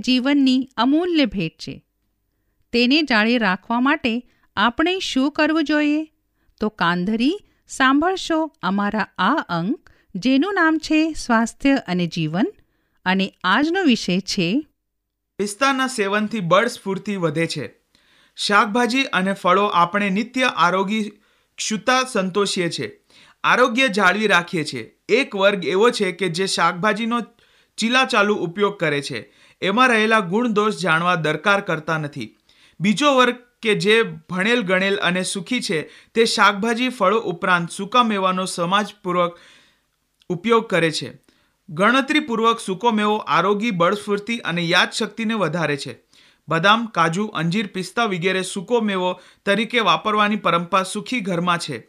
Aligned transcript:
જીવનની 0.00 0.68
અમૂલ્ય 0.76 1.26
ભેટ 1.26 1.58
છે. 1.58 1.84
તેને 2.72 3.02
જાળે 3.02 3.38
રાખવા 3.38 3.80
માટે 3.80 4.22
આપણે 4.56 4.98
શું 4.98 5.32
કરવું 5.32 5.64
જોઈએ? 5.64 6.04
તો 6.60 6.68
કાંધરી, 6.68 7.38
સાંભળશો 7.68 8.52
અમારા 8.62 9.06
આ 9.18 9.34
અંક, 9.48 9.90
જેનું 10.14 10.54
નામ 10.54 10.78
છે 10.78 11.12
સ્વાસ્થ્ય 11.12 11.74
અને 11.88 12.06
જીવન, 12.06 12.46
અને 13.04 13.32
આજનો 13.44 13.82
વિષય 13.82 14.20
છે 14.20 14.66
પિસ્તાના 15.38 15.86
સેવનથી 15.86 16.40
બળ 16.40 16.66
સ્ફૂર્તિ 16.66 17.16
વધે 17.16 17.46
છે. 17.46 17.74
શાકભાજી 18.36 19.02
અને 19.02 19.32
ફળો 19.32 19.66
આપણે 19.66 20.10
નિત્ય 20.10 20.42
આરોગી 20.42 21.10
ક્ષુતા 21.56 22.04
સંતોષીએ 22.12 22.70
છીએ 22.70 23.00
આરોગ્ય 23.44 23.88
જાળવી 23.88 24.26
રાખીએ 24.26 24.64
છીએ 24.64 24.98
એક 25.08 25.36
વર્ગ 25.36 25.64
એવો 25.64 25.90
છે 25.90 26.12
કે 26.12 26.28
જે 26.28 26.46
શાકભાજીનો 26.46 27.20
ચીલાચાલુ 27.78 28.34
ઉપયોગ 28.34 28.78
કરે 28.78 29.02
છે. 29.02 29.20
એમાં 29.62 29.88
રહેલા 29.88 30.20
ગુણદોષ 30.20 30.76
જાણવા 30.76 31.14
દરકાર 31.14 31.60
કરતા 31.60 31.98
નથી. 31.98 32.36
બીજો 32.80 33.14
વર્ગ 33.14 33.36
કે 33.62 33.74
જે 33.74 34.02
ભણેલ, 34.02 34.62
ગણેલ 34.62 34.96
અને 34.96 35.22
સુખી 35.22 35.60
છે, 35.60 35.90
તે 36.14 36.24
શાકભાજી, 36.24 36.88
ફળો 36.88 37.20
ઉપરાંત 37.20 37.70
સૂકા 37.70 38.02
મેવાનો 38.02 38.44
સમાજપૂર્વક 38.44 39.38
ઉપયોગ 40.28 40.68
કરે 40.68 40.90
છે. 40.90 41.22
ગણતરીપૂર્વક 41.68 42.60
સૂકો 42.60 42.90
મેવો 42.90 43.16
આરોગી 43.16 43.70
બળસ્ફૂર્તિ 43.70 44.38
અને 44.38 44.62
યાદશક્તિને 44.62 45.34
વધારે 45.34 45.76
છે. 45.76 45.98
બદામ, 46.48 46.86
કાજુ, 46.86 47.26
અંજીર, 47.26 47.66
પિસ્તા 47.66 48.04
વગેરે 48.04 48.42
સૂકો 48.42 48.80
મેવો 48.80 49.20
તરીકે 49.46 49.80
વાપરવાની 49.80 50.36
પરંપરા 50.36 50.82
સુખી 50.82 51.20
ઘરમાં 51.20 51.58
છે. 51.58 51.88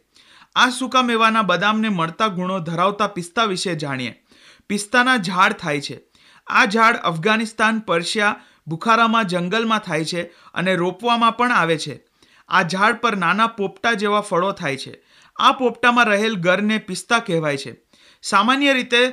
આ 0.54 0.70
સૂકા 0.70 1.02
મેવાના 1.02 1.42
બદામને 1.42 1.88
મળતા 1.88 2.26
ગુણો 2.26 2.58
ધરાવતા 2.58 3.06
પિસ્તા 3.06 3.44
વિશે 3.44 3.74
જાણીએ. 3.74 4.22
પિસ્તાના 4.68 5.16
ઝાડ 5.16 5.52
થાય 5.52 5.80
છે. 5.80 6.11
આ 6.46 6.64
ઝાડ 6.64 6.96
અફઘાનિસ્તાન, 6.96 7.78
પર્શિયા, 7.78 8.40
બુખારામાં, 8.66 9.24
જંગલમાં 9.24 9.78
થાય 9.78 10.04
છે 10.04 10.22
અને 10.32 10.74
રોપવામાં 10.74 11.36
પણ 11.36 11.52
આવે 11.52 11.78
છે. 11.78 12.00
આ 12.48 12.62
ઝાડ 12.62 12.94
પર 12.94 13.16
નાના 13.16 13.46
પોપટા 13.46 13.92
જેવા 13.92 14.20
ફળો 14.20 14.52
થાય 14.52 14.76
છે. 14.76 15.02
આ 15.36 15.52
પોપટામાં 15.52 16.04
રહેલ 16.04 16.34
ગરને 16.34 16.78
પિસ્તા 16.78 17.18
કહેવાય 17.18 17.56
છે. 17.56 17.76
સામાન્ય 18.22 18.72
રીતે 18.72 19.12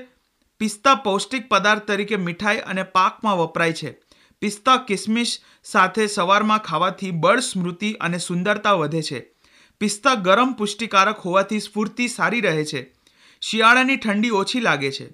પિસ્તા 0.60 0.96
પૌષ્ટિક 0.96 1.50
પદાર્થ 1.50 1.82
તરીકે 1.82 2.16
મીઠાઈ 2.16 2.58
અને 2.58 2.84
પાકમાં 2.84 3.38
વપરાય 3.38 3.74
છે. 3.74 3.98
પિસ્તા 4.42 4.78
કિસમિશ 4.78 5.40
સાથે 5.64 6.08
સવારમાં 6.08 6.60
ખાવાથી 6.60 7.12
બળ, 7.12 7.40
સ્મૃતિ 7.40 7.94
અને 7.94 8.18
સુંદરતા 8.18 8.72
વધે 8.72 9.02
છે. 9.02 9.32
પિસ્તા 9.80 10.14
ગરમ 10.14 10.54
પુષ્ટિકારક 10.54 11.20
હોવાથી 11.20 11.60
સ્ફૂર્તિ 11.60 12.08
સારી 12.08 12.42
રહે 12.42 12.66
છે. 12.66 12.96
શિયાળાની 13.42 13.98
ઠંડી 13.98 14.30
ઓછી 14.30 14.60
લાગે 14.60 14.92
છે. 14.92 15.10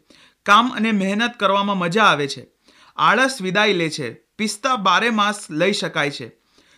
કામ 0.46 0.74
અને 0.74 0.92
મહેનત 0.92 1.32
કરવામાં 1.40 1.78
મજા 1.78 2.04
આવે 2.04 2.28
છે. 2.28 2.48
આળસ 2.96 3.38
વિદાય 3.42 3.74
લે 3.74 3.90
છે. 3.90 4.14
પિસ્તા 4.14 4.76
બારે 4.76 5.10
માસ 5.10 5.48
લઈ 5.50 5.74
શકાય 5.74 6.12
છે. 6.12 6.32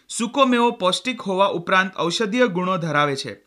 સૂકો 0.10 0.46
મેવો 0.46 0.72
પૌષ્ટિક 0.72 1.22
હોવા 1.22 1.48
ઉપરાંત 1.48 1.92
ઔષધીય 2.00 2.48
ગુણો 2.48 2.78
ધરાવે 2.78 3.16
છે. 3.16 3.40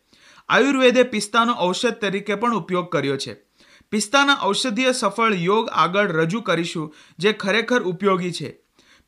આયુર્વેદે 0.48 1.02
પિસ્તાનો 1.02 1.54
ઔષધ 1.60 1.94
તરીકે 1.94 2.34
પણ 2.34 2.54
ઉપયોગ 2.54 2.92
કર્યો 2.92 3.16
છે. 3.16 3.36
પિસ્તાના 3.90 4.38
ઔષધીય 4.42 4.92
સફળ 4.92 5.34
યોગ 5.34 5.68
આગળ 5.72 6.12
રજૂ 6.12 6.40
કરીશું, 6.40 6.94
જે 7.18 7.32
ખરેખર 7.32 7.82
ઉપયોગી 7.82 8.32
છે. 8.32 8.58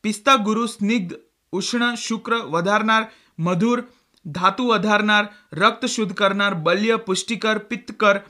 પિસ્તા 0.02 0.36
ગુરુ 0.36 0.66
સ્નિગ્ધ, 0.66 1.14
ઉષ્ણ, 1.52 1.94
શુક્ર 1.94 2.34
વધારનાર, 2.34 3.12
મધુર, 3.38 3.84
ધાતુ 4.26 4.66
વધારનાર, 4.66 5.28
રક્ત 5.52 5.86
શુદ્ધ 5.86 6.12
કરનાર, 6.12 6.54
બલ્ય 6.54 6.96
પુષ્ટિકર, 6.96 7.58
પિત્તકર, 7.58 8.20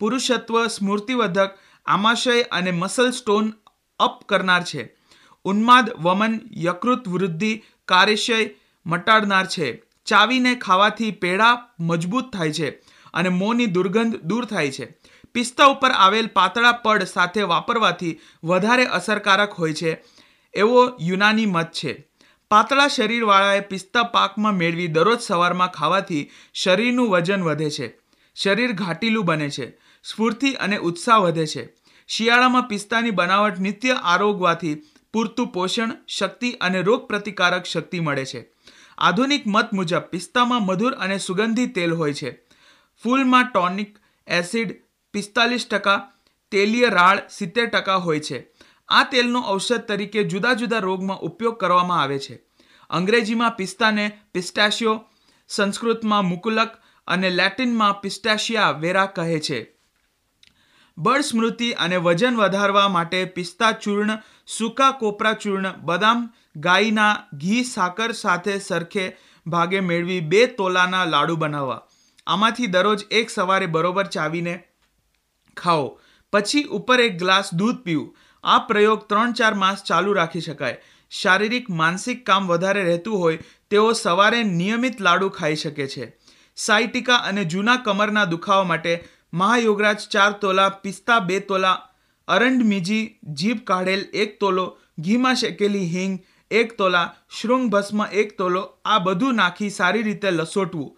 પુરુષત્વ 0.00 0.66
સ્મૃતિવર્ધક 0.66 1.58
આમાશય 1.86 2.42
અને 2.42 2.70
મસલ 2.70 3.10
સ્ટોન 3.10 3.52
અપ 3.98 4.24
કરનાર 4.24 4.62
છે. 4.62 4.96
ઉન્માદ, 5.44 5.90
વમન, 5.98 6.40
યકૃત 6.52 7.08
વૃદ્ધિ, 7.08 7.62
કાર્યશય 7.88 8.50
મટાડનાર 8.86 9.46
છે. 9.46 9.82
ચાવીને 10.04 10.54
ખાવાથી 10.54 11.10
પેડા 11.10 11.68
મજબૂત 11.80 12.32
થાય 12.32 12.52
છે 12.52 12.70
અને 13.14 13.28
મોંની 13.28 13.66
દુર્ગંધ 13.66 14.16
દૂર 14.16 14.44
થાય 14.44 14.70
છે. 14.70 14.98
પિસ્તા 15.34 15.64
ઉપર 15.64 15.90
આવેલ 15.90 16.26
પાતળા 16.26 16.72
પડ 16.72 17.02
સાથે 17.02 17.42
વાપરવાથી 17.42 18.20
વધારે 18.44 18.84
અસરકારક 18.84 19.52
હોય 19.52 19.74
છે 19.74 20.04
એવો 20.54 20.92
યુનાની 21.00 21.46
મત 21.46 21.72
છે. 21.72 22.08
પાતળા 22.50 22.88
શરીરવાળાએ 22.88 23.60
પિસ્તા 23.60 24.02
પાકમાં 24.02 24.52
મેળવી 24.52 24.86
દરરોજ 24.86 25.20
સવારમાં 25.20 25.68
ખાવાથી 25.68 26.30
શરીરનું 26.54 27.10
વજન 27.10 27.42
વધે 27.42 27.70
છે. 27.70 27.98
શરીર 28.34 28.72
ઘાટીલું 28.72 29.24
બને 29.24 29.50
છે. 29.50 29.78
સ્ફૂર્તિ 30.02 30.52
અને 30.52 30.76
ઉત્સાહ 30.76 31.18
વધે 31.18 31.46
છે. 31.46 31.68
શિયાળામાં 32.08 32.62
પિસ્તાની 32.62 33.10
બનાવટ 33.10 33.58
નિત્ય 33.58 33.92
આરોગવાથી 33.92 34.82
પૂરતું 35.12 35.48
પોષણ, 35.48 35.90
શક્તિ 36.08 36.52
અને 36.52 36.82
રોગ 36.82 37.06
પ્રતિકારક 37.06 37.64
શક્તિ 37.64 38.00
મળે 38.00 38.24
છે. 38.24 38.52
આધુનિક 38.98 39.42
મત 39.46 39.72
મુજબ 39.72 39.98
પિસ્તામાં 39.98 40.62
મધુર 40.62 40.92
અને 40.92 41.18
સુગંધી 41.18 41.66
તેલ 41.66 41.94
હોય 41.94 42.14
છે. 42.14 42.46
ફૂલમાં 43.02 43.44
ટોનિક 43.44 43.98
એસિડ 44.26 44.70
પિસ્તાલીસ 45.12 45.66
ટકા, 45.66 46.12
તેલીય 46.50 46.88
રાળ 46.88 47.18
સિત્તેર 47.30 47.66
ટકા 47.66 47.96
હોય 47.96 48.20
છે. 48.20 48.48
આ 48.88 49.02
તેલનો 49.02 49.42
ઔષધ 49.48 49.80
તરીકે 49.80 50.24
જુદા 50.24 50.52
જુદા 50.52 50.78
રોગમાં 50.78 51.18
ઉપયોગ 51.18 51.58
કરવામાં 51.58 52.02
આવે 52.02 52.18
છે. 52.18 52.42
અંગ્રેજીમાં 52.90 53.50
પિસ્તાને 53.50 54.20
પિસ્ટાશિયો, 54.32 55.04
સંસ્કૃતમાં 55.48 56.24
મુકુલક 56.24 56.72
અને 57.06 57.30
લેટિનમાં 57.30 58.00
પિસ્ટાશિયા 58.00 58.70
વેરા 58.70 59.06
કહે 59.06 59.38
છે. 59.38 59.79
બળ 61.00 61.20
સ્મૃતિ 61.20 61.70
અને 61.72 61.96
વજન 61.96 62.36
વધારવા 62.36 62.88
માટે 62.88 63.24
પિસ્તા 63.24 63.72
ચૂર્ણ, 63.72 64.18
સૂકા 64.46 64.90
કોપરા 64.90 65.32
ચૂર્ણ, 65.32 65.68
બદામ, 65.82 66.24
ગાયના 66.56 67.12
ઘી, 67.34 67.62
સાકર 67.64 68.12
સાથે 68.12 68.58
સરખે 68.58 69.16
ભાગે 69.46 69.80
મેળવી 69.80 70.20
બે 70.20 70.46
તોલાના 70.46 71.04
લાડુ 71.04 71.36
બનાવવા. 71.36 71.80
આમાંથી 72.26 72.66
દરરોજ 72.66 73.04
એક 73.10 73.30
સવારે 73.30 73.66
બરોબર 73.66 74.06
ચાવીને 74.06 74.54
ખાઓ. 75.56 75.86
પછી 76.32 76.64
ઉપર 76.64 77.00
એક 77.00 77.18
ગ્લાસ 77.18 77.54
દૂધ 77.54 77.78
પીવું. 77.84 78.16
આ 78.44 78.58
પ્રયોગ 78.58 79.06
ત્રણ 79.08 79.32
ચાર 79.32 79.54
માસ 79.54 79.84
ચાલુ 79.84 80.12
રાખી 80.12 80.40
શકાય. 80.40 80.76
શારીરિક, 81.10 81.70
માનસિક 81.70 82.26
કામ 82.26 82.46
વધારે 82.46 82.82
રહેતું 82.84 83.18
હોય 83.18 83.38
તેઓ 83.70 83.92
સવારે 83.92 84.42
નિયમિત 84.42 85.00
લાડુ 85.00 85.28
ખાઈ 85.28 85.56
શકે 85.56 85.86
છે. 85.86 86.12
સાયટિકા 86.56 87.14
અને 87.14 87.44
જૂના 87.44 87.76
કમરના 87.76 88.24
દુખાવા 88.24 88.64
માટે 88.64 88.94
મહાયોગરાજ 89.32 90.00
ચાર 90.08 90.32
તોલા, 90.40 90.68
પિસ્તા 90.82 91.20
બે 91.20 91.40
તોલા, 91.40 91.78
અરંડ 92.28 92.62
મીજી 92.62 93.04
જીભ 93.38 93.62
કાઢેલ 93.64 94.02
એક 94.12 94.36
તોલો, 94.40 94.66
ઘીમાં 95.00 95.40
શેકેલી 95.42 95.88
હિંગ 95.94 96.18
એક 96.50 96.76
તોલા, 96.78 97.06
શૃંગ 97.38 97.70
ભસ્મ 97.72 98.04
એક 98.12 98.36
તોલો, 98.38 98.62
આ 98.84 98.98
બધું 98.98 99.40
નાખી 99.40 99.70
સારી 99.70 100.02
રીતે 100.02 100.30
લસોટવું. 100.30 100.94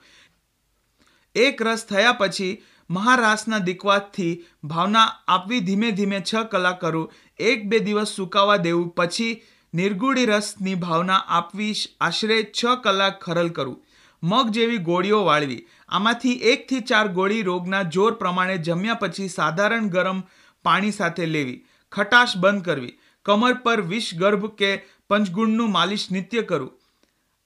એક 1.34 1.62
રસ 1.62 1.86
થયા 1.86 2.18
પછી 2.20 2.52
મહારાસના 2.90 3.64
દિકવાતથી 3.68 4.32
ભાવના 4.64 5.06
આપવી 5.28 5.60
ધીમે 5.60 5.88
ધીમે 5.92 6.18
છ 6.20 6.50
કલાક 6.50 6.80
કરવું 6.80 7.12
એક 7.50 7.68
બે 7.68 7.78
દિવસ 7.78 8.10
સુકાવા 8.16 8.62
દેવું, 8.66 8.90
પછી 8.90 9.40
નિર્ગુડી 9.74 10.26
રસની 10.26 10.80
ભાવના 10.80 11.22
આપવી 11.36 11.72
આશરે 12.00 12.38
છ 12.58 12.64
કલાક 12.84 13.14
ખરલ 13.24 13.50
કરવું 13.50 13.80
મગ 14.22 14.50
જેવી 14.50 14.84
ગોળીઓ 14.88 15.20
વાળવી. 15.24 15.62
આમાંથી 15.92 16.34
એકથી 16.52 16.80
ચાર 16.80 17.06
ગોળી 17.08 17.42
રોગના 17.42 17.82
જોર 17.82 18.12
પ્રમાણે 18.12 18.58
જમ્યા 18.58 18.94
પછી 18.94 19.28
સાધારણ 19.28 19.88
ગરમ 19.88 20.20
પાણી 20.64 20.90
સાથે 20.90 21.26
લેવી, 21.26 21.64
ખટાશ 21.92 22.36
બંધ 22.36 22.64
કરવી, 22.64 22.94
કમર 23.26 23.54
પર 23.54 23.80
વિષ 23.80 24.14
ગર્ભ 24.14 24.46
કે 24.54 24.70
પંચગુણનું 25.08 25.72
માલિશ 25.72 26.06
નિત્ય 26.10 26.42
કરવું. 26.42 26.78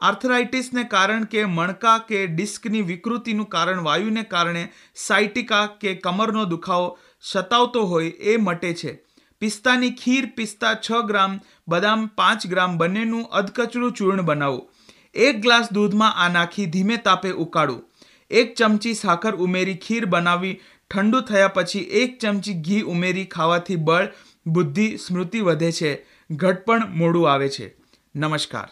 આર્થરાઇટિસને 0.00 0.84
કારણ 0.84 1.24
કે 1.24 1.44
મણકા 1.44 1.98
કે 1.98 2.26
ડિસ્કની 2.26 2.82
વિકૃતિનું 2.82 3.48
કારણ 3.48 3.82
વાયુને 3.82 4.22
કારણે 4.22 4.62
સાઇટિકા 4.94 5.66
કે 5.66 5.94
કમરનો 5.94 6.44
દુખાવો 6.44 6.98
સતાવતો 7.20 7.84
હોય 7.86 8.08
એ 8.08 8.36
મટે 8.36 8.72
છે. 8.74 8.94
પિસ્તાની 9.42 9.90
ખીર 9.90 10.26
પિસ્તા 10.36 10.74
છ 10.74 10.90
ગ્રામ, 11.06 11.40
બદામ 11.68 12.06
પાંચ 12.06 12.46
ગ્રામ 12.46 12.78
બંનેનું 12.78 13.28
અધકચરું 13.32 13.92
ચૂર્ણ 13.92 14.22
બનાવવું. 14.22 14.68
એક 15.14 15.40
ગ્લાસ 15.40 15.72
દૂધમાં 15.72 16.16
આ 16.16 16.28
નાખી 16.28 16.66
ધીમે 16.66 16.96
તાપે 16.96 17.30
ઉકાળવું. 17.30 17.85
એક 18.30 18.54
ચમચી 18.54 18.94
સાકર 18.94 19.36
ઉમેરી 19.36 19.74
ખીર 19.74 20.04
બનાવી, 20.04 20.60
ઠંડુ 20.90 21.20
થયા 21.20 21.48
પછી 21.48 21.78
એક 21.78 22.18
ચમચી 22.18 22.54
ઘી 22.54 22.82
ઉમેરી 22.82 23.24
ખાવાથી 23.24 23.76
બળ, 23.76 24.08
બુદ્ધિ, 24.46 24.96
સ્મૃતિ 24.96 25.40
વધે 25.40 25.72
છે, 25.72 26.06
ઘટપણ 26.30 26.86
મોડું 26.86 27.32
આવે 27.32 27.48
છે. 27.48 27.76
નમસ્કાર. 28.16 28.68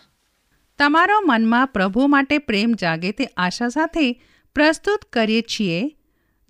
તમારો 0.78 1.20
મનમાં 1.26 1.66
પ્રભુ 1.66 2.06
માટે 2.06 2.38
પ્રેમ 2.38 2.72
જાગે 2.72 3.12
તે 3.12 3.24
આશા 3.36 3.68
સાથે 3.68 4.22
પ્રસ્તુત 4.54 5.04
કરીએ 5.12 5.42
છીએ, 5.42 5.96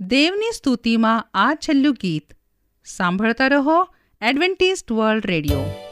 દેવની 0.00 0.52
સ્તુતિમાં 0.54 1.28
આ 1.34 1.54
છેલ્લું 1.54 1.94
ગીત. 1.94 2.34
સાંભળતા 2.84 3.46
રહો 3.46 3.88
એડવેન્ટિસ્ટ 4.22 4.92
વર્લ્ડ 4.92 5.26
રેડિયો. 5.26 5.83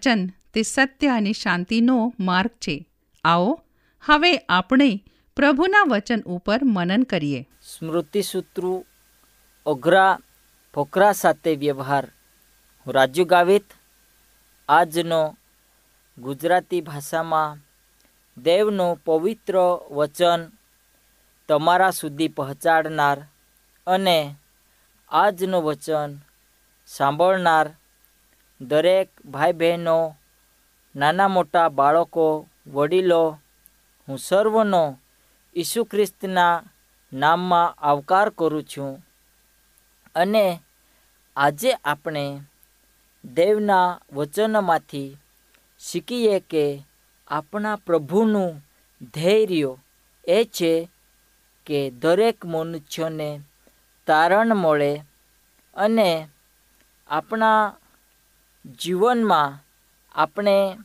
વચન 0.00 0.30
તે 0.54 0.62
સત્ય 0.62 1.08
અને 1.08 1.32
શાંતિનો 1.32 2.14
માર્ગ 2.20 2.50
છે. 2.50 2.86
આવો, 3.24 3.60
હવે 4.04 4.36
આપણે 4.36 5.04
પ્રભુના 5.36 5.82
વચન 5.90 6.20
ઉપર 6.26 6.60
મનન 6.64 7.02
કરીએ. 7.02 7.48
સ્મૃતિસૂત્રો 7.62 8.84
અઘરા 9.66 10.18
ફોકરા 10.74 11.12
સાથે 11.12 11.56
વ્યવહાર. 11.56 12.10
હું 12.86 12.94
રાજુ 12.94 13.24
ગાવિત, 13.24 13.64
આજનો 14.68 15.36
ગુજરાતી 16.18 16.80
ભાષામાં 16.80 17.58
દેવનું 18.42 18.96
પવિત્ર 19.04 19.56
વચન 19.90 20.50
તમારા 21.48 21.90
સુધી 21.90 22.28
પહોંચાડનાર 22.28 23.26
અને 23.86 24.34
આજનું 25.10 25.64
વચન 25.64 26.18
સાંભળનાર 26.86 27.70
દરેક 28.60 29.08
ભાઈ 29.26 29.52
બહેનો 29.52 30.16
નાના 30.96 31.28
મોટા 31.28 31.68
બાળકો, 31.68 32.48
વડીલો, 32.66 33.38
હું 34.08 34.18
સર્વનો 34.18 34.98
ઈસુ 35.56 35.84
ખ્રિસ્તના 35.84 36.62
નામમાં 37.12 37.74
આવકાર 37.78 38.30
કરું 38.30 38.64
છું. 38.64 39.06
અને 40.14 40.60
આજે 41.36 41.72
આપણે 41.72 42.40
દેવના 43.24 44.00
વચનમાંથી 44.12 45.16
શીખીએ 45.78 46.40
કે 46.40 46.86
આપણા 47.28 47.76
પ્રભુનું 47.76 48.62
ધૈર્ય 49.14 49.76
એ 50.28 50.44
છે 50.44 50.88
કે 51.66 51.90
દરેક 51.90 52.46
મનુષ્યોને 52.46 53.40
તારણ 54.06 54.54
મળે 54.54 55.02
અને 55.76 56.28
આપણા 57.08 57.76
જીવનમાં 58.66 59.64
આપણે 60.12 60.78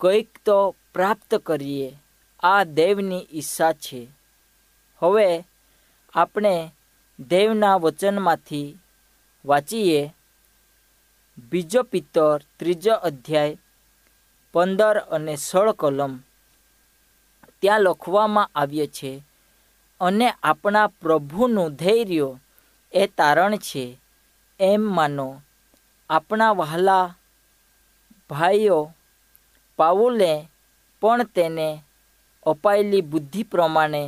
કંઈક 0.00 0.38
તો 0.44 0.74
પ્રાપ્ત 0.94 1.34
કરીએ, 1.34 1.98
આ 2.40 2.64
દેવની 2.64 3.26
ઈચ્છા 3.32 3.72
છે. 3.72 4.08
હવે 4.98 5.44
આપણે 6.14 6.70
દેવના 7.20 7.76
વચનમાંથી 7.76 8.78
વાંચીએ. 9.44 10.14
બીજો 11.50 11.82
પિત્તર 11.82 12.40
ત્રીજો 12.56 12.94
અધ્યાય 12.94 13.58
પંદર 14.52 14.98
અને 14.98 15.36
સોળ 15.36 15.72
કલમ. 15.72 16.16
ત્યાં 17.62 17.80
લખવામાં 17.80 18.50
આવ્યો 18.54 18.86
છે, 18.86 19.22
અને 20.00 20.32
આપણા 20.42 20.86
પ્રભુનું 20.86 21.74
ધૈર્ય 21.74 22.36
એ 22.92 23.06
તારણ 23.06 23.56
છે. 23.56 23.98
એમ 24.60 24.82
માનો 24.82 25.42
આપણા 26.10 26.52
વહાલા 26.52 27.14
ભાઈઓ 28.30 28.78
પાઉલે 29.78 30.48
પણ 31.02 31.26
તેને 31.34 31.68
અપાયેલી 32.46 33.08
બુદ્ધિ 33.10 33.42
પ્રમાણે 33.44 34.02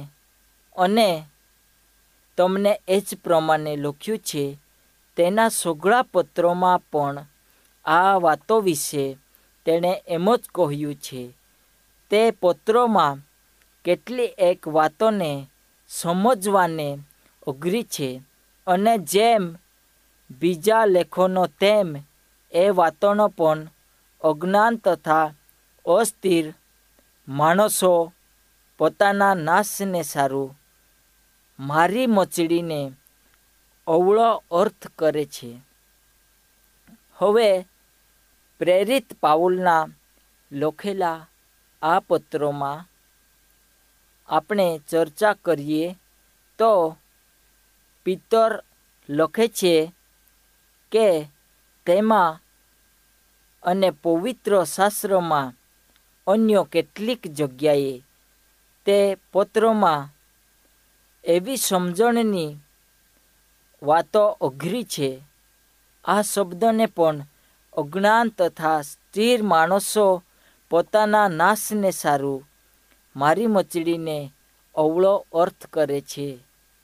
અને 0.77 1.09
તમને 2.37 2.73
એ 2.89 3.01
જ 3.01 3.09
પ્રમાણે 3.25 3.73
લખ્યું 3.77 4.19
છે, 4.19 4.45
તેના 5.17 5.49
સોગળા 5.51 6.03
પત્રોમાં 6.03 6.81
પણ 6.91 7.17
આ 7.85 8.19
વાતો 8.19 8.57
વિશે 8.61 9.05
તેણે 9.67 9.93
એમ 10.07 10.27
જ 10.37 10.43
કહ્યું 10.55 10.95
છે, 10.95 11.23
તે 12.11 12.21
પત્રોમાં 12.33 13.23
કેટલી 13.85 14.37
એક 14.39 14.61
વાતોને 14.69 15.33
સમજવાને 15.91 16.89
અઘરી 17.47 17.85
છે 17.85 18.09
અને 18.67 18.93
જેમ 19.13 19.45
બીજા 20.31 20.87
લેખોનો 20.87 21.47
તેમ 21.47 21.97
એ 22.53 22.71
વાતોનો 22.71 23.29
પણ 23.29 23.69
અજ્ઞાન 24.25 24.77
તથા 24.77 25.35
અસ્થિર 25.87 26.55
માણસો 27.29 28.13
પોતાના 28.79 29.35
નાશને 29.35 30.03
સારું 30.03 30.57
મારી 31.61 32.07
મચડીને 32.07 32.93
અવળો 33.87 34.45
અર્થ 34.51 34.87
કરે 34.99 35.25
છે. 35.25 35.61
હવે 37.17 37.67
પ્રેરિત 38.59 39.21
પાઉલના 39.21 39.89
લખેલા 40.53 41.27
આ 41.83 42.01
પત્રોમાં 42.01 42.85
આપણે 44.29 44.81
ચર્ચા 44.89 45.35
કરીએ 45.45 45.97
તો 46.59 46.97
પિત્તર 48.05 48.65
લખે 49.09 49.49
છે 49.49 49.93
કે 50.93 51.29
તેમાં 51.87 52.41
અને 53.63 53.91
પવિત્ર 53.91 54.65
શાસ્ત્રમાં 54.65 55.53
અન્ય 56.27 56.67
કેટલીક 56.73 57.27
જગ્યાએ 57.27 58.03
તે 58.87 59.17
પત્રોમાં 59.33 60.09
એવી 61.25 61.57
સમજણની 61.57 62.57
વાતો 63.83 64.27
અઘરી 64.27 64.85
છે. 64.85 65.21
આ 66.05 66.23
શબ્દને 66.23 66.87
પણ 66.87 67.27
અજ્ઞાન 67.73 68.29
તથા 68.29 68.83
સ્થિર 68.83 69.43
માણસો 69.43 70.23
પોતાના 70.71 71.29
નાશને 71.29 71.91
સારું, 71.91 72.49
મારી 73.17 73.47
મચડીને 73.47 74.33
અવળો 74.75 75.27
અર્થ 75.33 75.67
કરે 75.67 76.01
છે. 76.01 76.39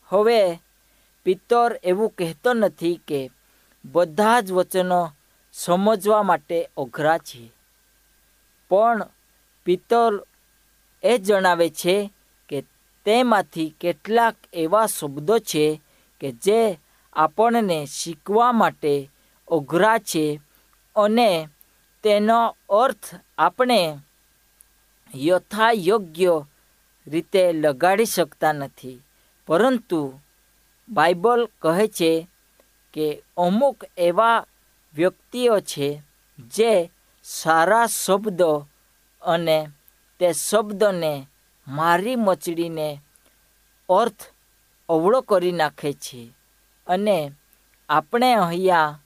હવે, 0.06 0.58
પિત્તર 1.24 1.80
એવું 1.82 2.10
કહેતો 2.18 2.54
નથી 2.54 3.00
કે 3.08 3.30
બધા 3.92 4.40
જ 4.40 4.52
વચનો 4.52 5.12
સમજવા 5.52 6.22
માટે 6.22 6.68
અઘરા 6.76 7.18
છે. 7.18 7.52
પણ 8.70 9.08
પિત્તર 9.64 10.22
એ 11.02 11.18
જણાવે 11.18 11.70
છે 11.70 12.10
કે 12.48 12.64
તેમાંથી 13.04 13.74
કેટલાક 13.80 14.34
એવા 14.52 14.86
શબ્દો 14.86 15.38
છે 15.38 15.80
કે 16.20 16.32
જે 16.32 16.78
આપણને 17.12 17.86
શીખવા 17.90 18.52
માટે 18.52 19.10
અઘરા 19.48 19.98
છે 19.98 20.40
અને 20.96 21.48
તેનો 22.02 22.56
અર્થ 22.70 23.14
આપણે 23.38 23.98
યથાયોગ્ય 25.14 26.44
રીતે 27.06 27.52
લગાડી 27.52 28.04
શકતા 28.04 28.52
નથી. 28.52 29.00
પરંતુ 29.46 30.20
બાઇબલ 30.88 31.48
કહે 31.62 31.88
છે 31.88 32.28
કે 32.96 33.22
અમુક 33.36 33.84
એવા 33.96 34.46
વ્યક્તિઓ 34.94 35.60
છે 35.60 36.02
જે 36.38 36.90
સારા 37.24 37.86
શબ્દો 37.86 38.66
અને 39.22 39.68
તે 40.20 40.32
શબ્દને 40.32 41.26
મારી 41.68 42.16
મચડીને 42.16 43.00
અર્થ 43.88 44.22
અવળો 44.88 45.20
કરી 45.20 45.52
નાખે 45.52 45.92
છે. 45.92 46.30
અને 46.86 47.32
આપણે 47.88 48.34
અહીંયા 48.34 48.98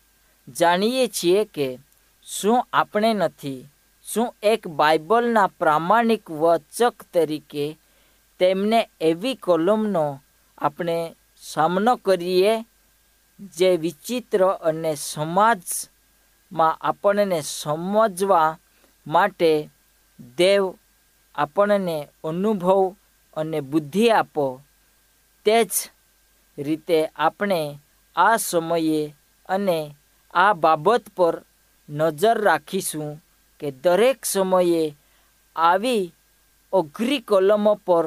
જાણીએ 0.49 1.09
છીએ 1.09 1.45
કે 1.45 1.79
શું 2.23 2.67
આપણે 2.73 3.13
નથી, 3.15 3.69
શું 4.05 4.35
એક 4.43 4.69
બાઇબલના 4.69 5.47
પ્રામાણિક 5.47 6.31
વચક 6.31 6.95
તરીકે 7.13 7.77
તેમને 8.39 8.91
એવી 9.01 9.35
કોલમનો 9.35 10.21
આપણે 10.59 11.17
સામનો 11.43 11.97
કરીએ? 11.97 12.65
જે 13.41 13.77
વિચિત્ર 13.77 14.43
અને 14.63 14.93
સમાજમાં 14.97 16.79
આપણને 16.81 17.39
સમજવા 17.43 18.59
માટે 19.07 19.71
દેવ 20.37 20.65
આપણને 21.35 22.09
અનુભવ 22.25 22.95
અને 23.37 23.61
બુદ્ધિ 23.61 24.11
આપો, 24.11 24.61
તે 25.47 25.65
જ 25.65 25.73
રીતે 26.59 26.99
આપણે 27.17 27.61
આ 28.17 28.37
સમયે 28.37 29.15
અને 29.49 29.79
આ 30.35 30.53
બાબત 30.53 31.05
પર 31.17 31.35
નજર 31.89 32.37
રાખીશું 32.39 33.11
કે 33.61 33.69
દરેક 33.71 34.19
સમયે 34.25 34.85
આવી 35.57 36.13
અઘરી 36.73 37.21
કલમો 37.21 37.75
પર 37.87 38.07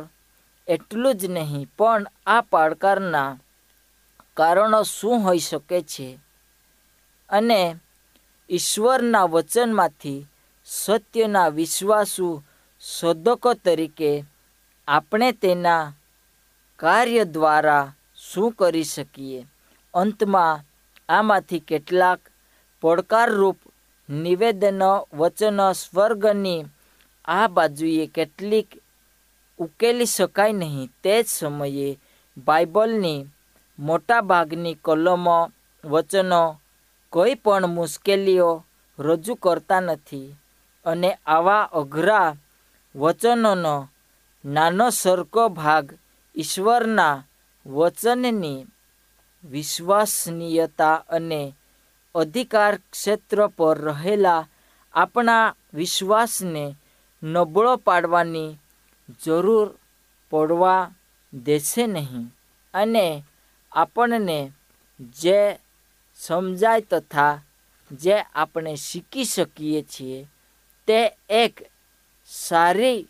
એટલું 0.67 1.17
જ 1.17 1.22
નહીં, 1.26 1.69
પણ 1.78 2.04
આ 2.26 2.41
પડકારના 2.41 3.38
કારણો 4.38 4.84
શું 4.84 5.24
હોઈ 5.24 5.39
શકે 5.39 5.82
છે? 5.82 6.19
અને 7.30 7.76
ઈશ્વરના 8.50 9.24
વચનમાંથી 9.24 10.26
સત્યના 10.65 11.48
વિશ્વાસુ 11.48 12.43
શોધકો 13.00 13.54
તરીકે 13.54 14.24
આપણે 14.88 15.32
તેના 15.32 15.93
કાર્ય 16.76 17.26
દ્વારા 17.26 17.93
શું 18.15 18.52
કરી 18.52 18.84
શકીએ? 18.84 19.46
અંતમાં 19.93 20.63
આમાંથી 21.10 21.60
કેટલાક 21.60 22.19
પડકારરૂપ 22.82 23.58
નિવેદનો, 24.10 25.08
વચનો, 25.13 25.74
સ્વર્ગની 25.74 26.65
આ 27.26 27.48
બાજુએ 27.48 28.08
કેટલીક 28.08 28.67
ઉકેલી 29.58 30.06
શકાય 30.06 30.52
નહીં. 30.52 30.89
તે 31.04 31.24
જ 31.24 31.26
સમયે 31.28 32.00
બાઇબલની 32.38 33.26
મોટાભાગની 33.79 34.75
કલમો, 34.75 35.51
વચનો 35.83 36.59
કોઈ 37.09 37.36
પણ 37.36 37.67
મુશ્કેલીઓ 37.67 38.63
રજૂ 38.99 39.36
કરતા 39.36 39.79
નથી 39.79 40.36
અને 40.86 41.19
આવા 41.25 41.69
અઘરા 41.73 42.36
વચનોનો 42.95 43.89
નાનો 44.45 44.89
સરકો 44.89 45.49
ભાગ 45.49 45.93
ઈશ્વરના 46.36 47.23
વચનની 47.65 48.67
વિશ્વસનીયતા 49.43 51.03
અને 51.09 51.55
અધિકાર 52.15 52.79
ક્ષેત્ર 52.91 53.47
પર 53.47 53.77
રહેલા 53.81 54.47
આપણા 54.93 55.55
વિશ્વાસને 55.73 56.75
નબળો 57.23 57.75
પાડવાની 57.75 58.57
જરૂર 59.25 59.75
પડવા 60.29 60.91
દેશે 61.33 61.88
નહીં. 61.88 62.33
અને 62.73 63.23
આપણને 63.73 64.51
જે 65.21 65.59
સમજાય 66.15 66.81
તથા 66.81 67.41
જે 67.91 68.15
આપણે 68.36 68.75
શીખી 68.75 69.25
શકીએ 69.25 69.81
છીએ, 69.83 70.27
તે 70.88 71.17
એક 71.29 71.71
સારી 72.25 73.07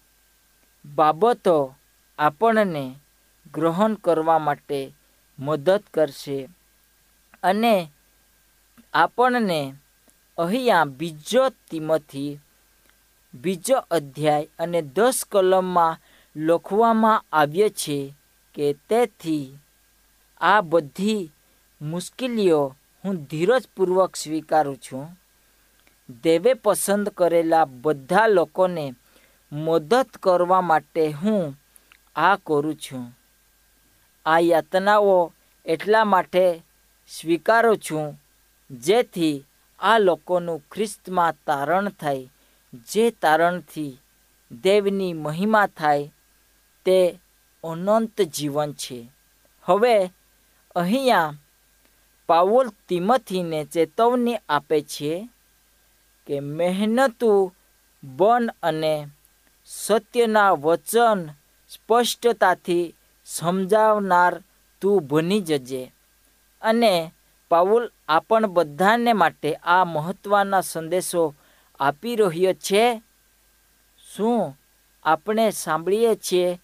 બાબતો 0.85 1.75
આપણને 2.19 2.95
ગ્રહણ 3.53 3.93
કરવા 3.93 4.39
માટે 4.39 4.93
મદદ 5.39 5.83
કરશે. 5.93 6.49
અને 7.43 7.91
આપણને 8.93 9.75
અહીંયા 10.37 10.85
બીજો 10.85 11.49
તિમથી 11.49 12.39
બીજો 13.33 13.77
અધ્યાય 13.91 14.47
અને 14.59 14.81
દસ 14.81 15.25
કલમમાં 15.31 15.97
લખવામાં 16.35 17.25
આવ્યો 17.31 17.69
છે 17.69 18.13
કે 18.55 18.75
તેથી 18.89 19.59
આ 20.43 20.61
બધી 20.61 21.31
મુશ્કેલીઓ 21.81 22.75
હું 23.05 23.15
ધીરજપૂર્વક 23.15 24.15
સ્વીકારું 24.15 24.77
છું. 24.77 25.07
દેવે 26.23 26.53
પસંદ 26.53 27.09
કરેલા 27.09 27.65
બધા 27.65 28.27
લોકોને 28.27 28.93
મદદ 29.51 30.05
કરવા 30.23 30.61
માટે 30.61 31.11
હું 31.11 31.55
આ 32.15 32.35
કરું 32.35 32.75
છું. 32.75 33.17
આ 34.25 34.39
યાતનાઓ 34.39 35.33
એટલા 35.65 36.05
માટે 36.05 36.63
સ્વીકારું 37.07 37.77
છું, 37.77 38.21
જેથી 38.71 39.45
આ 39.79 39.97
લોકોનું 39.97 40.63
ખ્રિસ્તમાં 40.71 41.33
તારણ 41.33 41.89
થાય. 41.89 42.29
જે 42.91 43.11
તારણથી 43.11 43.97
દેવની 44.63 45.13
મહિમા 45.13 45.67
થાય, 45.67 46.13
તે 46.85 47.19
અનંત 47.63 48.21
જીવન 48.21 48.73
છે. 48.73 49.09
હવે 49.63 50.11
અહીંયા 50.75 51.33
પાઉલ 52.27 52.69
તિમથીને 52.87 53.65
ચેતવણી 53.65 54.37
આપે 54.49 54.81
છે 54.81 55.29
કે 56.27 56.39
મહેનતુ, 56.39 57.51
બન 58.03 58.49
અને 58.63 59.07
સત્યના 59.65 60.51
વચન 60.51 61.29
સ્પષ્ટતાથી 61.69 62.95
સમજાવનાર 63.25 64.43
તું 64.81 65.07
બની 65.07 65.41
જજે. 65.41 65.93
અને 66.61 67.13
પાઉલ 67.49 67.91
આપણ 68.07 68.47
બધાને 68.47 69.13
માટે 69.13 69.53
આ 69.53 69.83
મહત્ત્વના 69.83 70.61
સંદેશો 70.61 71.35
આપી 71.79 72.15
રહ્યો 72.15 72.53
છે. 72.53 73.01
શું 74.15 74.57
આપણે 75.03 75.51
સાંભળીએ 75.51 76.15
છીએ 76.15 76.59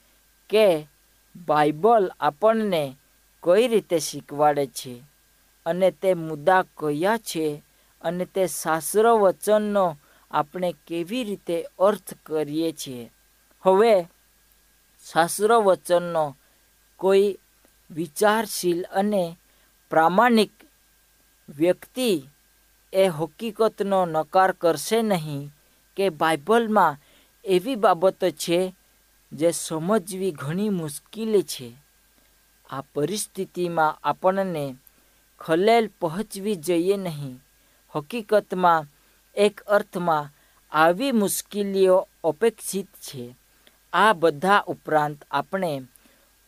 કે 0.50 0.88
બાઇબલ 1.36 2.12
આપણને 2.19 2.95
કઈ 3.43 3.67
રીતે 3.67 3.99
શીખવાડે 3.99 4.65
છે? 4.67 5.04
અને 5.65 5.91
તે 5.91 6.13
મુદ્દા 6.13 6.63
કયા 6.63 7.17
છે? 7.17 7.63
અને 8.02 8.25
તે 8.25 8.47
શાસ્ત્ર 8.47 9.10
વચનનો 9.10 9.97
આપણે 10.32 10.75
કેવી 10.88 11.23
રીતે 11.23 11.67
અર્થ 11.80 12.13
કરીએ 12.25 12.71
છીએ? 12.71 13.12
હવે 13.65 14.08
શાસ્ત્ર 15.12 15.54
વચનનો 15.54 16.36
કોઈ 16.97 17.39
વિચારશીલ 17.91 18.84
અને 18.84 19.38
પ્રામાણિક 19.89 20.52
વ્યક્તિ 21.49 22.23
એ 22.93 23.08
હકીકતનો 23.08 24.06
નકાર 24.06 24.52
કરશે 24.52 25.02
નહીં 25.02 25.49
કે 25.97 26.10
બાઇબલમાં 26.10 26.97
એવી 27.45 27.75
બાબતો 27.75 28.30
છે 28.32 28.75
જે 29.32 29.52
સમજવી 29.52 30.32
ઘણી 30.32 30.69
મુશ્કેલી 30.69 31.41
છે. 31.41 31.88
આ 32.69 32.82
પરિસ્થિતિમાં 32.82 33.99
આપણને 34.03 34.75
ખલેલ 35.39 35.89
પહોંચવી 36.01 36.55
જોઈએ 36.55 36.97
નહીં. 36.97 37.39
હકીકતમાં 37.95 38.86
એક 39.36 39.62
અર્થમાં 39.62 40.29
આવી 40.71 41.12
મુશ્કેલીઓ 41.12 42.08
અપેક્ષિત 42.23 42.88
છે. 42.88 43.36
આ 43.93 44.13
બધા 44.13 44.63
ઉપરાંત 44.67 45.23
આપણે 45.32 45.82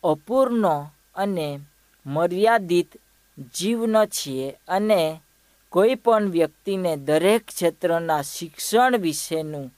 અપૂર્ણ 0.04 0.88
અને 1.16 1.60
મર્યાદિત 2.06 2.88
જીવન 3.56 4.06
છીએ 4.06 4.52
અને 4.68 5.22
કોઈ 5.70 5.96
પણ 5.96 6.30
વ્યક્તિને 6.30 6.96
દરેક 6.96 7.48
ક્ષેત્રના 7.48 8.22
શિક્ષણ 8.22 8.98
વિશેનું 8.98 9.74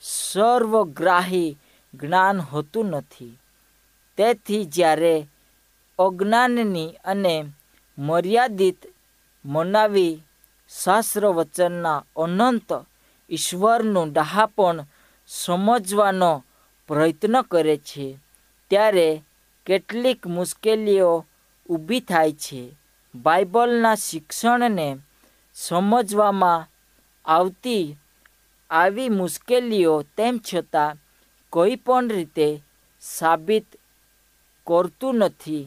સર્વગ્રાહી 0.00 1.56
જ્ઞાન 1.94 2.40
હોતું 2.40 2.86
નથી. 2.86 3.38
તેથી 4.16 4.64
જ્યારે 4.64 5.26
અજ્ઞાનની 5.98 6.96
અને 7.04 7.34
મર્યાદિત 7.98 8.80
મનાવી 9.44 10.22
શાસ્ત્ર 10.70 11.24
વચનના 11.28 12.04
અનંત 12.16 12.70
ઈશ્વરનું 13.30 14.12
ડહાપણ 14.12 14.78
સમજવાનો 15.30 16.32
પ્રયત્ન 16.88 17.36
કરે 17.42 17.76
છે, 17.78 18.06
ત્યારે 18.70 19.08
કેટલીક 19.66 20.20
મુશ્કેલીઓ 20.26 21.12
ઊભી 21.68 22.00
થાય 22.00 22.32
છે. 22.32 22.62
બાઇબલના 23.14 23.96
શિક્ષણને 23.96 24.88
સમજવામાં 25.56 26.68
આવતી 27.24 27.96
આવી 28.70 29.10
મુશ્કેલીઓ 29.10 29.94
તેમ 30.16 30.34
છતાં 30.38 30.98
કોઈ 31.52 31.76
પણ 31.76 32.08
રીતે 32.08 32.48
સાબિત 33.02 33.66
કરતું 34.66 35.16
નથી. 35.16 35.66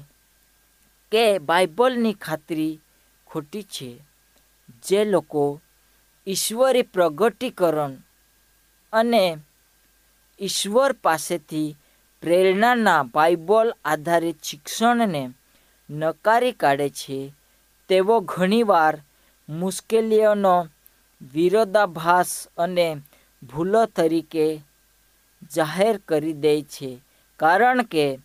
કે 1.11 1.39
બાઇબલની 1.39 2.13
ખાતરી 2.13 2.79
ખોટી 3.27 3.63
છે. 3.63 3.91
જે 4.83 5.05
લોકો 5.05 5.61
ઈશ્વરી 6.27 6.81
પ્રગટીકરણ 6.81 7.93
અને 8.93 9.37
ઈશ્વર 10.39 10.91
પાસેથી 10.93 11.77
પ્રેરણાના 12.21 13.03
બાઇબલ 13.03 13.73
આધારિત 13.85 14.43
શિક્ષણને 14.43 15.29
નકારી 15.89 16.51
કાઢે 16.51 16.89
છે 16.89 17.33
તેઓ 17.89 18.19
ઘણીવાર 18.19 18.95
મુશ્કેલીઓનો 19.49 20.67
વિરોધાભાસ 21.33 22.47
અને 22.57 22.87
ભૂલો 23.43 23.85
તરીકે 23.85 24.61
જાહેર 25.55 25.97
કરી 25.97 26.33
દે 26.33 26.61
છે. 26.61 27.01
કારણ 27.39 27.83
કે 27.83 28.19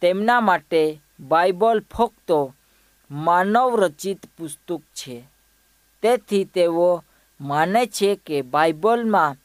તેમના 0.00 0.40
માટે 0.40 1.00
બાઇબલ 1.20 1.78
ફક્ત 1.80 2.28
માનવ 3.10 3.70
રચિત 3.74 4.20
પુસ્તક 4.36 4.82
છે. 4.94 5.16
તેથી 6.02 6.44
તેઓ 6.44 6.90
માને 7.40 7.82
છે 7.86 8.10
કે 8.16 8.36
બાઇબલમાં 8.42 9.38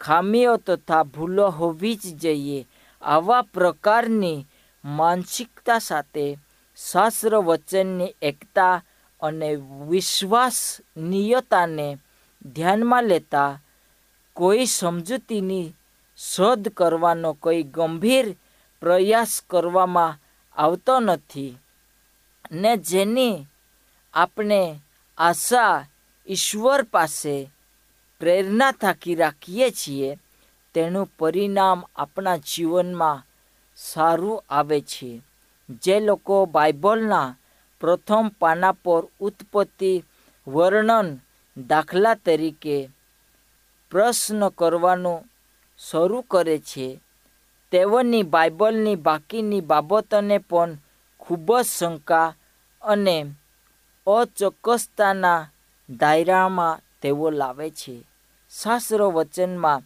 ખામીઓ 0.00 0.54
તથા 0.56 1.04
ભૂલો 1.04 1.46
હોવી 1.50 1.96
જ 1.96 2.04
જોઈએ 2.14 2.60
આવા 3.02 3.42
પ્રકારની 3.42 4.46
માનસિકતા 4.84 5.78
સાથે 5.78 6.26
શાસ્ત્ર 6.78 7.32
વચનની 7.38 8.16
એકતા 8.22 8.82
અને 9.22 9.48
વિશ્વાસનીયતાને 9.90 11.88
ધ્યાનમાં 12.54 13.04
લેતા 13.04 13.60
કોઈ 14.36 14.66
સમજૂતીની 14.66 15.74
શોધ 16.18 16.66
કરવાનો 16.68 17.30
કોઈ 17.34 17.62
ગંભીર 17.74 18.26
પ્રયાસ 18.82 19.32
કરવામાં 19.42 20.18
આવતો 20.56 21.00
નથી 21.00 21.58
ને 22.52 22.76
જેની 22.76 23.46
આપણે 24.14 24.80
આશા 25.18 25.86
ઈશ્વર 26.26 26.82
પાસે 26.82 27.50
પ્રેરણા 28.20 28.72
થાકી 28.72 29.14
રાખીએ 29.14 29.70
છીએ, 29.70 30.18
તેનું 30.74 31.08
પરિણામ 31.18 31.84
આપણા 31.96 32.36
જીવનમાં 32.36 33.24
સારું 33.76 34.44
આવે 34.50 34.80
છે. 34.80 35.22
જે 35.68 36.00
લોકો 36.00 36.46
બાઇબલના 36.46 37.36
પ્રથમ 37.80 38.30
પાના 38.38 38.72
પર 38.72 39.02
ઉત્પત્તિ 39.20 40.04
વર્ણન 40.46 41.18
દાખલા 41.56 42.14
તરીકે 42.14 42.90
પ્રશ્ન 43.90 44.48
કરવાનું 44.48 45.24
શરૂ 45.78 46.20
કરે 46.20 46.58
છે 46.58 47.00
તેઓની 47.72 48.22
બાઇબલની 48.22 48.96
બાકીની 48.96 49.60
બાબતોને 49.60 50.38
પણ 50.38 50.76
ખૂબ 51.20 51.58
જ 51.58 51.64
શંકા 51.64 52.34
અને 52.82 53.34
અચોક્કસતાના 54.06 55.48
દાયરામાં 55.90 56.80
તેઓ 57.02 57.30
લાવે 57.30 57.70
છે. 57.70 58.04
શાસ્ત્ર 58.50 59.02
વચનમાં 59.02 59.82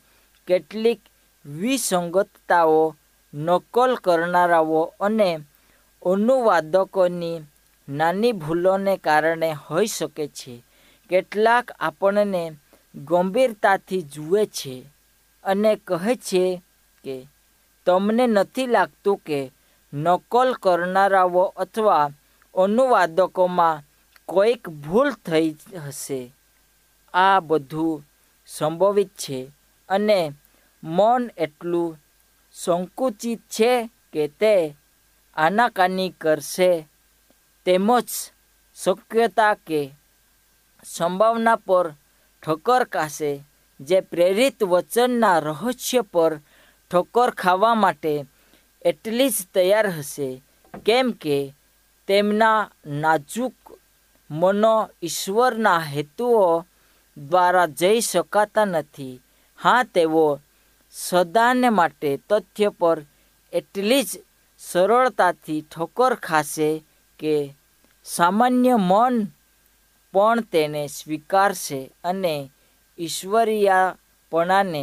કેટલીક 0.46 1.00
વિસંગતતાઓ 1.46 2.94
નકલ 3.34 3.96
કરનારાઓ 3.96 4.82
અને 5.00 5.40
અનુવાદકોની 6.06 7.44
નાની 7.88 8.32
ભૂલોને 8.32 8.96
કારણે 8.96 9.52
હોઈ 9.52 9.86
શકે 9.86 10.26
છે. 10.28 10.64
કેટલાક 11.10 11.70
આપણને 11.80 12.52
ગંભીરતાથી 12.94 14.02
જુએ 14.02 14.46
છે 14.46 14.84
અને 15.44 15.76
કહે 15.76 16.14
છે 16.16 16.62
કે 17.04 17.28
તમને 17.86 18.26
નથી 18.26 18.66
લાગતું 18.66 19.18
કે 19.26 19.40
નકલ 19.92 20.50
કરનારાઓ 20.54 21.44
અથવા 21.56 22.06
અનુવાદકોમાં 22.54 23.82
કોઈક 24.26 24.68
ભૂલ 24.68 25.10
થઈ 25.26 25.56
હશે? 25.86 26.20
આ 27.14 27.40
બધું 27.40 28.04
સંભવિત 28.46 29.10
છે 29.18 29.38
અને 29.88 30.20
મન 30.82 31.22
એટલું 31.36 31.98
સંકુચિત 32.54 33.40
છે 33.50 33.72
કે 34.12 34.28
તે 34.40 34.54
આનાકાની 35.36 36.14
કરશે. 36.20 36.88
તેમજ 37.66 38.08
શક્યતા 38.76 39.54
કે 39.66 39.80
સંભાવના 40.84 41.56
પર 41.56 41.86
ઠક્કર 42.42 42.84
કાશે 42.84 43.32
જે 43.80 44.00
પ્રેરિત 44.00 44.58
વચનના 44.64 45.40
રહસ્ય 45.40 46.02
પર 46.02 46.32
ઠક્કર 46.92 47.30
ખાવા 47.30 47.74
માટે 47.74 48.14
એટલી 48.84 49.30
જ 49.30 49.36
તૈયાર 49.54 49.88
હશે, 49.90 50.28
કેમ 50.86 51.08
કે 51.12 51.54
તેમના 52.08 52.70
નાજુક 53.02 53.56
મનો 54.30 54.76
ઈશ્વરના 55.02 55.80
હેતુઓ 55.92 56.64
દ્વારા 57.16 57.66
જઈ 57.66 58.00
શકાતા 58.00 58.64
નથી. 58.64 59.20
હા, 59.58 59.82
તેઓ 59.84 60.40
સદાને 60.94 61.68
માટે 61.70 62.10
તથ્ય 62.28 62.70
પર 62.70 62.98
એટલી 63.52 64.02
જ 64.02 64.10
સરળતાથી 64.60 65.62
ઠોકર 65.62 66.14
ખાશે 66.14 66.70
કે 67.20 67.34
સામાન્ય 68.06 68.76
મન 68.80 69.16
પણ 70.14 70.40
તેને 70.42 70.82
સ્વીકારશે 70.88 71.80
અને 72.04 72.36
ઈશ્વરીયપણાને 72.98 74.82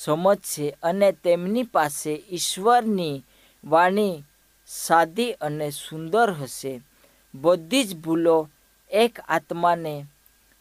સમજશે 0.00 0.66
અને 0.82 1.08
તેમની 1.24 1.70
પાસે 1.74 2.12
ઈશ્વરની 2.32 3.24
વાણી 3.64 4.24
સાદી 4.68 5.32
અને 5.40 5.68
સુંદર 5.70 6.28
હશે. 6.32 6.72
બધી 7.34 7.84
જ 7.84 7.90
ભૂલો 7.96 8.36
એક 8.90 9.14
આત્માને 9.28 9.94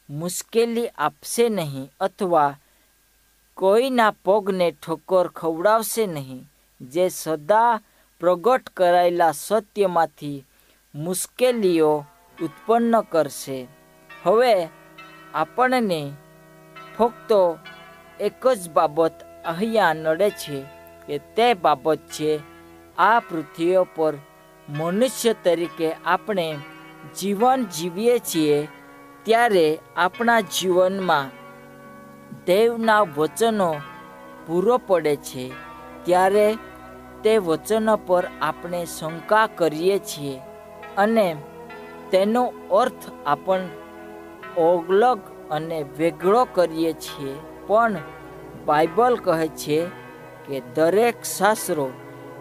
મુશ્કેલી 0.10 0.94
આપશે 0.98 1.46
નહીં 1.50 1.92
અથવા 2.00 2.58
કોઈના 3.58 4.18
પગને 4.26 4.68
ઠોકર 4.72 5.28
ખવડાવશે 5.36 6.04
નહીં, 6.08 6.48
જે 6.82 7.06
સદા 7.10 7.82
પ્રગટ 8.22 8.66
કરાયેલા 8.70 9.32
સત્યમાંથી 9.32 10.46
મુશ્કેલીઓ 10.94 11.94
ઉત્પન્ન 12.38 12.96
કરશે. 13.02 13.60
હવે 14.10 14.54
આપણને 15.34 16.02
ફક્ત 16.98 17.32
એક 18.20 18.44
જ 18.60 18.62
બાબત 18.70 19.16
અહીંયા 19.48 19.94
નડે 19.96 20.30
છે 20.42 20.58
કે 21.08 21.16
તે 21.36 21.48
બાબત 21.56 22.00
છે, 22.14 22.32
આ 22.98 23.20
પૃથ્વીઓ 23.20 23.84
પર 23.96 24.14
મનુષ્ય 24.68 25.34
તરીકે 25.44 25.90
આપણે 25.96 26.48
જીવન 27.16 27.60
જીવીએ 27.74 28.16
છીએ, 28.20 28.58
ત્યારે 29.26 29.66
આપણા 29.98 30.48
જીવનમાં 30.54 31.34
દેવના 32.46 33.04
વચનો 33.16 33.70
પૂરો 34.46 34.76
પડે 34.78 35.14
છે, 35.18 35.46
ત્યારે 36.06 36.48
તે 37.24 37.34
વચનો 37.40 37.96
પર 38.08 38.26
આપણે 38.42 38.82
શંકા 38.88 39.48
કરીએ 39.58 39.98
છીએ 40.00 40.36
અને 40.98 41.28
તેનો 42.12 42.44
અર્થ 42.82 43.06
આપણ 43.26 43.64
ઓગલગ 44.58 45.20
અને 45.52 45.80
વેગળો 45.98 46.42
કરીએ 46.56 46.92
છીએ, 46.96 47.34
પણ 47.68 47.96
બાઇબલ 48.68 49.16
કહે 49.16 49.48
છે 49.48 49.80
કે 50.48 50.62
દરેક 50.76 51.24
શાસ્ત્રો 51.24 51.92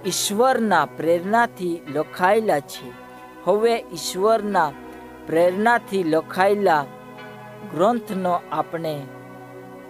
ઈશ્વરના 0.07 0.87
પ્રેરણાથી 0.87 1.83
લખાયેલા 1.95 2.61
છે. 2.61 2.89
હવે 3.45 3.75
ઈશ્વરના 3.93 4.73
પ્રેરણાથી 5.27 6.03
લખાયેલા 6.03 6.85
ગ્રંથનો 7.75 8.41
આપણે 8.53 8.95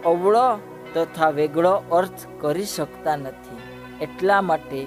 અવળો 0.04 0.48
તથા 0.94 1.30
વેગળો 1.30 1.74
અર્થ 1.92 2.26
કરી 2.40 2.64
શકતા 2.64 3.16
નથી. 3.16 3.58
એટલા 4.00 4.40
માટે 4.40 4.86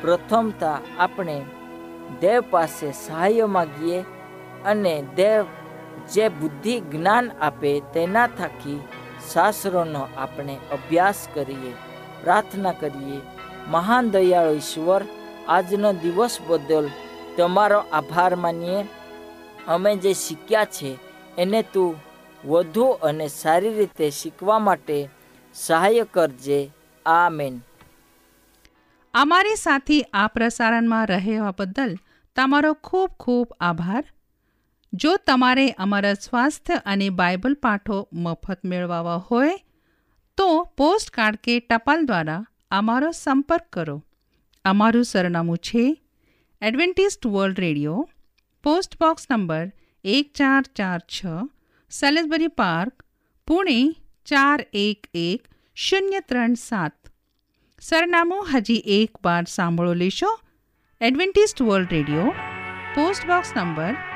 પ્રથમતા 0.00 0.78
આપણે 0.98 1.36
દેવ 2.20 2.42
પાસે 2.50 2.92
સહાય 2.92 3.44
માગીએ 3.44 4.00
અને 4.64 4.94
દેવ 5.16 5.44
જે 6.12 6.28
બુદ્ધિ 6.28 6.80
જ્ઞાન 6.80 7.30
આપે 7.40 7.80
તેના 7.80 8.26
થકી 8.26 8.80
શાસ્ત્રોનો 9.32 10.02
આપણે 10.16 10.54
અભ્યાસ 10.72 11.20
કરીએ, 11.34 11.72
પ્રાર્થના 12.22 12.72
કરીએ. 12.72 13.20
મહાન 13.68 14.10
દયાળુ 14.10 14.54
ઈશ્વર, 14.54 15.02
આજનો 15.48 15.92
દિવસ 15.92 16.40
બદલ 16.48 16.88
તમારો 17.36 17.80
આભાર 17.92 18.36
માનીએ. 18.36 18.80
અમે 19.66 19.96
જે 19.96 20.14
શીખ્યા 20.14 20.64
છે, 20.64 20.90
એને 21.38 21.62
તું 21.62 21.96
વધુ 22.44 22.86
અને 23.02 23.28
સારી 23.28 23.76
રીતે 23.78 24.10
શીખવા 24.10 24.58
માટે 24.58 24.98
સહાય 25.54 26.04
કરજે. 26.04 26.60
આ 27.06 27.30
મેન 27.30 27.60
અમારી 29.14 29.56
સાથી 29.56 30.02
આ 30.12 30.26
પ્રસારણમાં 30.26 31.06
રહેવા 31.06 31.54
બદલ 31.58 31.92
તમારો 32.36 32.72
ખૂબ 32.74 33.10
ખૂબ 33.20 33.48
આભાર. 33.60 34.04
જો 34.92 35.16
તમારે 35.16 35.74
અમારા 35.78 36.14
સ્વાસ્થ્ય 36.14 36.82
અને 36.86 37.08
બાઇબલ 37.10 37.54
પાઠો 37.54 38.08
મફત 38.12 38.60
મેળવવા 38.64 39.16
હોય, 39.30 39.56
તો 40.38 40.64
પોસ્ટ 40.76 41.10
કાર્ડ 41.10 41.36
કે 41.36 41.60
ટપાલ 41.60 42.06
દ્વારા 42.06 42.46
અમારો 42.70 43.10
સંપર્ક 43.10 43.66
કરો. 43.72 44.04
અમારું 44.64 45.04
સરનામું 45.04 45.58
છે 45.58 45.84
Adventist 46.62 47.26
World 47.26 47.58
Radio, 47.58 48.08
post 48.62 48.98
box 48.98 49.30
number 49.30 49.72
એક 50.04 50.32
ચાર 50.34 50.62
ચાર 50.62 51.00
છ, 51.00 51.26
સેલેસબરી 51.90 52.48
પાર્ક, 52.48 53.04
પુણે 53.46 53.94
ચાર 54.24 54.66
એક 54.72 55.08
એક 55.14 55.48
શૂન્ય 55.74 56.20
ત્રણ 56.20 56.54
સાત. 56.54 56.96
સરનામું 57.80 58.46
હજી 58.54 58.82
એક 58.86 59.22
વાર 59.24 59.44
સાંભળો 59.44 59.94
લેશો. 59.94 60.32
Adventist 61.00 61.60
World 61.60 61.92
Radio, 61.92 62.34
post 62.94 63.26
box 63.26 63.52
number 63.56 64.15